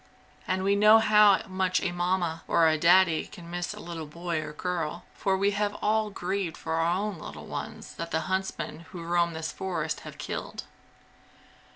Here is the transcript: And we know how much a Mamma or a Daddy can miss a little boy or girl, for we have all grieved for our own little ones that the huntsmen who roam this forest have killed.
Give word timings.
And 0.47 0.63
we 0.63 0.75
know 0.75 0.97
how 0.97 1.43
much 1.45 1.79
a 1.79 1.91
Mamma 1.91 2.41
or 2.47 2.67
a 2.67 2.75
Daddy 2.75 3.27
can 3.27 3.51
miss 3.51 3.71
a 3.71 3.79
little 3.79 4.07
boy 4.07 4.41
or 4.41 4.51
girl, 4.51 5.03
for 5.13 5.37
we 5.37 5.51
have 5.51 5.75
all 5.75 6.09
grieved 6.09 6.57
for 6.57 6.73
our 6.73 6.97
own 6.97 7.19
little 7.19 7.45
ones 7.45 7.93
that 7.97 8.09
the 8.09 8.21
huntsmen 8.21 8.87
who 8.93 9.03
roam 9.03 9.33
this 9.33 9.51
forest 9.51 9.99
have 9.99 10.17
killed. 10.17 10.63